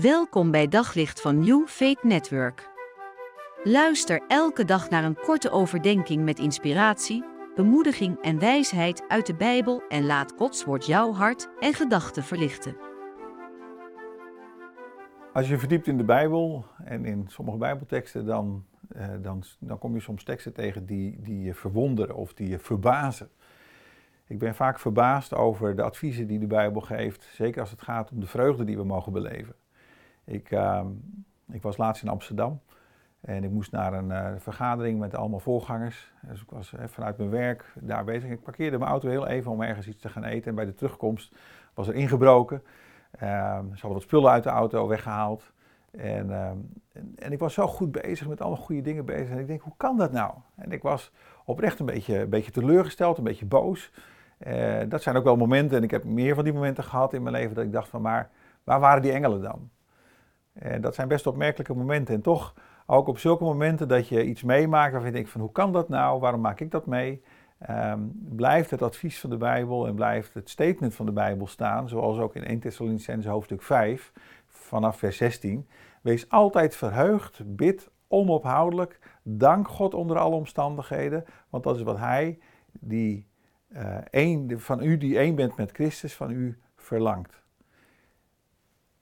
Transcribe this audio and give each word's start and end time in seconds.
Welkom 0.00 0.50
bij 0.50 0.68
Daglicht 0.68 1.20
van 1.20 1.38
New 1.38 1.66
Faith 1.66 2.02
Network. 2.02 2.70
Luister 3.64 4.22
elke 4.28 4.64
dag 4.64 4.90
naar 4.90 5.04
een 5.04 5.16
korte 5.16 5.50
overdenking 5.50 6.24
met 6.24 6.38
inspiratie, 6.38 7.24
bemoediging 7.54 8.20
en 8.20 8.38
wijsheid 8.38 9.04
uit 9.08 9.26
de 9.26 9.34
Bijbel 9.34 9.82
en 9.88 10.06
laat 10.06 10.32
Gods 10.36 10.64
woord 10.64 10.86
jouw 10.86 11.12
hart 11.12 11.48
en 11.60 11.74
gedachten 11.74 12.22
verlichten. 12.22 12.76
Als 15.32 15.48
je 15.48 15.58
verdiept 15.58 15.86
in 15.86 15.96
de 15.96 16.04
Bijbel 16.04 16.64
en 16.84 17.04
in 17.04 17.24
sommige 17.28 17.58
Bijbelteksten, 17.58 18.26
dan, 18.26 18.64
eh, 18.88 19.08
dan, 19.22 19.42
dan 19.58 19.78
kom 19.78 19.94
je 19.94 20.00
soms 20.00 20.24
teksten 20.24 20.52
tegen 20.52 20.86
die, 20.86 21.20
die 21.20 21.42
je 21.42 21.54
verwonderen 21.54 22.16
of 22.16 22.34
die 22.34 22.48
je 22.48 22.58
verbazen. 22.58 23.28
Ik 24.26 24.38
ben 24.38 24.54
vaak 24.54 24.78
verbaasd 24.78 25.34
over 25.34 25.76
de 25.76 25.82
adviezen 25.82 26.26
die 26.26 26.38
de 26.38 26.46
Bijbel 26.46 26.80
geeft, 26.80 27.28
zeker 27.32 27.60
als 27.60 27.70
het 27.70 27.82
gaat 27.82 28.10
om 28.10 28.20
de 28.20 28.26
vreugde 28.26 28.64
die 28.64 28.76
we 28.76 28.84
mogen 28.84 29.12
beleven. 29.12 29.54
Ik, 30.24 30.50
uh, 30.50 30.84
ik 31.50 31.62
was 31.62 31.76
laatst 31.76 32.02
in 32.02 32.08
Amsterdam 32.08 32.60
en 33.20 33.44
ik 33.44 33.50
moest 33.50 33.72
naar 33.72 33.92
een 33.92 34.10
uh, 34.10 34.28
vergadering 34.38 34.98
met 34.98 35.14
allemaal 35.14 35.40
voorgangers. 35.40 36.12
Dus 36.22 36.40
ik 36.40 36.50
was 36.50 36.72
uh, 36.72 36.80
vanuit 36.86 37.18
mijn 37.18 37.30
werk 37.30 37.72
daar 37.74 38.04
bezig. 38.04 38.30
Ik 38.30 38.42
parkeerde 38.42 38.78
mijn 38.78 38.90
auto 38.90 39.08
heel 39.08 39.26
even 39.26 39.50
om 39.50 39.62
ergens 39.62 39.88
iets 39.88 40.00
te 40.00 40.08
gaan 40.08 40.24
eten. 40.24 40.48
En 40.48 40.54
bij 40.54 40.64
de 40.64 40.74
terugkomst 40.74 41.34
was 41.74 41.88
er 41.88 41.94
ingebroken. 41.94 42.62
Ehm, 43.10 43.64
ze 43.64 43.70
hadden 43.70 43.92
wat 43.92 44.02
spullen 44.02 44.30
uit 44.30 44.42
de 44.42 44.48
auto 44.48 44.86
weggehaald. 44.86 45.52
En, 45.90 46.30
ehm, 46.30 46.56
en, 46.92 47.12
en, 47.16 47.32
ik 47.32 47.38
was 47.38 47.54
zo 47.54 47.66
goed 47.66 47.92
bezig, 47.92 48.28
met 48.28 48.40
alle 48.40 48.56
goede 48.56 48.82
dingen 48.82 49.04
bezig. 49.04 49.30
En 49.30 49.38
ik 49.38 49.46
denk, 49.46 49.60
hoe 49.60 49.76
kan 49.76 49.96
dat 49.96 50.12
nou? 50.12 50.34
En 50.54 50.72
ik 50.72 50.82
was 50.82 51.12
oprecht 51.44 51.78
een 51.78 51.86
beetje, 51.86 52.18
een 52.18 52.28
beetje 52.28 52.50
teleurgesteld, 52.50 53.18
een 53.18 53.24
beetje 53.24 53.46
boos. 53.46 53.92
Uh, 54.46 54.80
dat 54.88 55.02
zijn 55.02 55.16
ook 55.16 55.24
wel 55.24 55.36
momenten, 55.36 55.76
en 55.76 55.82
ik 55.82 55.90
heb 55.90 56.04
meer 56.04 56.34
van 56.34 56.44
die 56.44 56.52
momenten 56.52 56.84
gehad 56.84 57.12
in 57.12 57.22
mijn 57.22 57.34
leven, 57.34 57.54
dat 57.54 57.64
ik 57.64 57.72
dacht 57.72 57.88
van, 57.88 58.02
maar 58.02 58.30
waar 58.64 58.80
waren 58.80 59.02
die 59.02 59.12
engelen 59.12 59.42
dan? 59.42 59.70
En 60.54 60.80
dat 60.80 60.94
zijn 60.94 61.08
best 61.08 61.26
opmerkelijke 61.26 61.74
momenten. 61.74 62.14
En 62.14 62.20
toch, 62.20 62.54
ook 62.86 63.08
op 63.08 63.18
zulke 63.18 63.44
momenten 63.44 63.88
dat 63.88 64.08
je 64.08 64.24
iets 64.24 64.42
meemaakt 64.42 64.92
waarvan 64.92 65.10
je 65.10 65.16
denkt 65.16 65.30
van, 65.30 65.40
hoe 65.40 65.52
kan 65.52 65.72
dat 65.72 65.88
nou? 65.88 66.20
Waarom 66.20 66.40
maak 66.40 66.60
ik 66.60 66.70
dat 66.70 66.86
mee? 66.86 67.22
Um, 67.70 68.12
blijft 68.36 68.70
het 68.70 68.82
advies 68.82 69.20
van 69.20 69.30
de 69.30 69.36
Bijbel 69.36 69.86
en 69.86 69.94
blijft 69.94 70.34
het 70.34 70.50
statement 70.50 70.94
van 70.94 71.06
de 71.06 71.12
Bijbel 71.12 71.46
staan, 71.46 71.88
zoals 71.88 72.18
ook 72.18 72.34
in 72.34 72.44
1 72.44 72.58
Thessalonicense 72.58 73.28
hoofdstuk 73.28 73.62
5, 73.62 74.12
vanaf 74.46 74.98
vers 74.98 75.16
16. 75.16 75.68
Wees 76.00 76.28
altijd 76.28 76.76
verheugd, 76.76 77.56
bid 77.56 77.90
onophoudelijk, 78.08 78.98
dank 79.22 79.68
God 79.68 79.94
onder 79.94 80.18
alle 80.18 80.34
omstandigheden, 80.34 81.24
want 81.50 81.64
dat 81.64 81.76
is 81.76 81.82
wat 81.82 81.98
Hij, 81.98 82.38
die 82.72 83.26
een, 84.10 84.54
van 84.56 84.82
u 84.82 84.96
die 84.96 85.18
één 85.18 85.34
bent 85.34 85.56
met 85.56 85.70
Christus, 85.70 86.14
van 86.14 86.30
u 86.30 86.58
verlangt. 86.76 87.43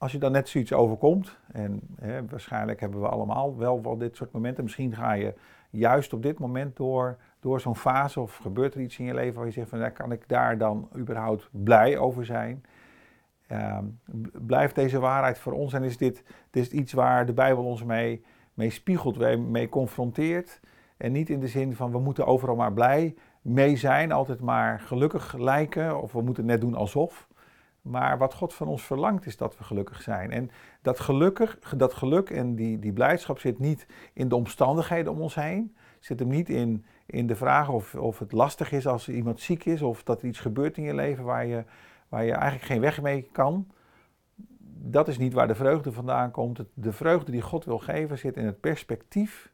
Als 0.00 0.12
je 0.12 0.18
dan 0.18 0.32
net 0.32 0.48
zoiets 0.48 0.72
overkomt, 0.72 1.38
en 1.52 1.80
hè, 2.00 2.26
waarschijnlijk 2.26 2.80
hebben 2.80 3.00
we 3.00 3.08
allemaal 3.08 3.56
wel 3.56 3.82
wel 3.82 3.98
dit 3.98 4.16
soort 4.16 4.32
momenten, 4.32 4.64
misschien 4.64 4.94
ga 4.94 5.12
je 5.12 5.34
juist 5.70 6.12
op 6.12 6.22
dit 6.22 6.38
moment 6.38 6.76
door, 6.76 7.16
door 7.40 7.60
zo'n 7.60 7.76
fase 7.76 8.20
of 8.20 8.36
gebeurt 8.36 8.74
er 8.74 8.80
iets 8.80 8.98
in 8.98 9.04
je 9.04 9.14
leven 9.14 9.34
waar 9.34 9.46
je 9.46 9.52
zegt 9.52 9.68
van, 9.68 9.78
ja, 9.78 9.88
kan 9.88 10.12
ik 10.12 10.28
daar 10.28 10.58
dan 10.58 10.88
überhaupt 10.96 11.48
blij 11.50 11.98
over 11.98 12.24
zijn? 12.24 12.64
Uh, 13.52 13.78
blijft 14.32 14.74
deze 14.74 14.98
waarheid 14.98 15.38
voor 15.38 15.52
ons 15.52 15.72
en 15.72 15.82
is 15.82 15.96
dit, 15.96 16.24
dit 16.50 16.62
is 16.66 16.70
iets 16.70 16.92
waar 16.92 17.26
de 17.26 17.32
Bijbel 17.32 17.64
ons 17.64 17.84
mee, 17.84 18.24
mee 18.54 18.70
spiegelt, 18.70 19.38
mee 19.38 19.68
confronteert? 19.68 20.60
En 20.96 21.12
niet 21.12 21.30
in 21.30 21.40
de 21.40 21.48
zin 21.48 21.74
van 21.74 21.90
we 21.90 21.98
moeten 21.98 22.26
overal 22.26 22.56
maar 22.56 22.72
blij 22.72 23.14
mee 23.42 23.76
zijn, 23.76 24.12
altijd 24.12 24.40
maar 24.40 24.80
gelukkig 24.80 25.34
lijken 25.38 26.02
of 26.02 26.12
we 26.12 26.22
moeten 26.22 26.44
net 26.44 26.60
doen 26.60 26.74
alsof. 26.74 27.28
Maar 27.82 28.18
wat 28.18 28.34
God 28.34 28.54
van 28.54 28.68
ons 28.68 28.82
verlangt 28.82 29.26
is 29.26 29.36
dat 29.36 29.58
we 29.58 29.64
gelukkig 29.64 30.02
zijn. 30.02 30.30
En 30.30 30.50
dat, 30.82 31.00
gelukkig, 31.00 31.58
dat 31.76 31.94
geluk 31.94 32.30
en 32.30 32.54
die, 32.54 32.78
die 32.78 32.92
blijdschap 32.92 33.38
zit 33.38 33.58
niet 33.58 33.86
in 34.12 34.28
de 34.28 34.36
omstandigheden 34.36 35.12
om 35.12 35.20
ons 35.20 35.34
heen. 35.34 35.76
Zit 35.98 36.18
hem 36.18 36.28
niet 36.28 36.48
in, 36.48 36.84
in 37.06 37.26
de 37.26 37.36
vraag 37.36 37.68
of, 37.68 37.94
of 37.94 38.18
het 38.18 38.32
lastig 38.32 38.72
is 38.72 38.86
als 38.86 39.08
iemand 39.08 39.40
ziek 39.40 39.64
is 39.64 39.82
of 39.82 40.02
dat 40.02 40.22
er 40.22 40.28
iets 40.28 40.40
gebeurt 40.40 40.76
in 40.76 40.84
je 40.84 40.94
leven 40.94 41.24
waar 41.24 41.46
je, 41.46 41.64
waar 42.08 42.24
je 42.24 42.32
eigenlijk 42.32 42.64
geen 42.64 42.80
weg 42.80 43.02
mee 43.02 43.28
kan. 43.32 43.66
Dat 44.82 45.08
is 45.08 45.18
niet 45.18 45.32
waar 45.32 45.48
de 45.48 45.54
vreugde 45.54 45.92
vandaan 45.92 46.30
komt. 46.30 46.64
De 46.74 46.92
vreugde 46.92 47.32
die 47.32 47.42
God 47.42 47.64
wil 47.64 47.78
geven 47.78 48.18
zit 48.18 48.36
in 48.36 48.46
het 48.46 48.60
perspectief 48.60 49.52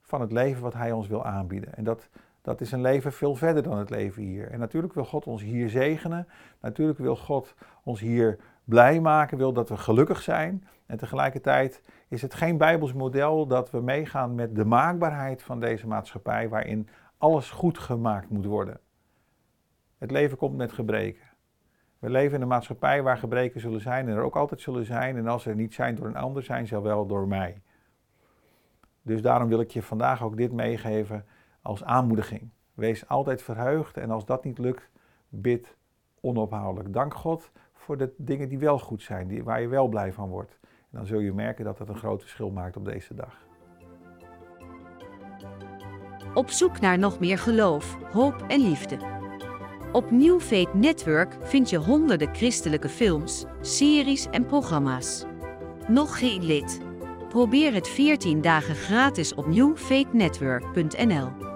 van 0.00 0.20
het 0.20 0.32
leven 0.32 0.62
wat 0.62 0.74
Hij 0.74 0.92
ons 0.92 1.06
wil 1.06 1.24
aanbieden. 1.24 1.74
En 1.74 1.84
dat, 1.84 2.08
dat 2.44 2.60
is 2.60 2.72
een 2.72 2.80
leven 2.80 3.12
veel 3.12 3.34
verder 3.34 3.62
dan 3.62 3.78
het 3.78 3.90
leven 3.90 4.22
hier. 4.22 4.50
En 4.50 4.58
natuurlijk 4.58 4.94
wil 4.94 5.04
God 5.04 5.26
ons 5.26 5.42
hier 5.42 5.70
zegenen. 5.70 6.28
Natuurlijk 6.60 6.98
wil 6.98 7.16
God 7.16 7.54
ons 7.84 8.00
hier 8.00 8.38
blij 8.64 9.00
maken, 9.00 9.38
wil 9.38 9.52
dat 9.52 9.68
we 9.68 9.76
gelukkig 9.76 10.22
zijn. 10.22 10.68
En 10.86 10.96
tegelijkertijd 10.96 11.82
is 12.08 12.22
het 12.22 12.34
geen 12.34 12.58
Bijbels 12.58 12.92
model 12.92 13.46
dat 13.46 13.70
we 13.70 13.80
meegaan 13.80 14.34
met 14.34 14.56
de 14.56 14.64
maakbaarheid 14.64 15.42
van 15.42 15.60
deze 15.60 15.86
maatschappij, 15.86 16.48
waarin 16.48 16.88
alles 17.18 17.50
goed 17.50 17.78
gemaakt 17.78 18.30
moet 18.30 18.44
worden. 18.44 18.80
Het 19.98 20.10
leven 20.10 20.36
komt 20.36 20.56
met 20.56 20.72
gebreken. 20.72 21.24
We 21.98 22.10
leven 22.10 22.36
in 22.36 22.42
een 22.42 22.48
maatschappij 22.48 23.02
waar 23.02 23.18
gebreken 23.18 23.60
zullen 23.60 23.80
zijn 23.80 24.08
en 24.08 24.14
er 24.14 24.22
ook 24.22 24.36
altijd 24.36 24.60
zullen 24.60 24.84
zijn. 24.84 25.16
En 25.16 25.26
als 25.26 25.42
ze 25.42 25.50
er 25.50 25.56
niet 25.56 25.74
zijn 25.74 25.94
door 25.94 26.06
een 26.06 26.16
ander, 26.16 26.42
zijn 26.42 26.66
ze 26.66 26.82
wel 26.82 27.06
door 27.06 27.28
mij. 27.28 27.62
Dus 29.02 29.22
daarom 29.22 29.48
wil 29.48 29.60
ik 29.60 29.70
je 29.70 29.82
vandaag 29.82 30.22
ook 30.22 30.36
dit 30.36 30.52
meegeven 30.52 31.24
als 31.64 31.84
aanmoediging. 31.84 32.50
Wees 32.74 33.08
altijd 33.08 33.42
verheugd 33.42 33.96
en 33.96 34.10
als 34.10 34.24
dat 34.24 34.44
niet 34.44 34.58
lukt, 34.58 34.90
bid 35.28 35.76
onophoudelijk. 36.20 36.92
Dank 36.92 37.14
God 37.14 37.50
voor 37.72 37.96
de 37.96 38.12
dingen 38.16 38.48
die 38.48 38.58
wel 38.58 38.78
goed 38.78 39.02
zijn, 39.02 39.28
die, 39.28 39.44
waar 39.44 39.60
je 39.60 39.68
wel 39.68 39.88
blij 39.88 40.12
van 40.12 40.28
wordt. 40.28 40.58
Dan 40.90 41.06
zul 41.06 41.18
je 41.18 41.32
merken 41.32 41.64
dat 41.64 41.78
het 41.78 41.88
een 41.88 41.96
groot 41.96 42.20
verschil 42.20 42.50
maakt 42.50 42.76
op 42.76 42.84
deze 42.84 43.14
dag. 43.14 43.46
Op 46.34 46.50
zoek 46.50 46.80
naar 46.80 46.98
nog 46.98 47.20
meer 47.20 47.38
geloof, 47.38 47.96
hoop 48.12 48.44
en 48.48 48.60
liefde. 48.60 48.98
Op 49.92 50.10
New 50.10 50.40
Faith 50.40 50.74
Network 50.74 51.36
vind 51.40 51.70
je 51.70 51.76
honderden 51.76 52.34
christelijke 52.34 52.88
films, 52.88 53.44
series 53.60 54.28
en 54.30 54.46
programma's. 54.46 55.24
Nog 55.88 56.18
geen 56.18 56.44
lid? 56.44 56.80
Probeer 57.28 57.74
het 57.74 57.88
14 57.88 58.40
dagen 58.40 58.74
gratis 58.74 59.34
op 59.34 59.46
newfaithnetwork.nl. 59.46 61.53